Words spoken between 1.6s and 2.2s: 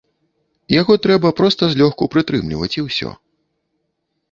злёгку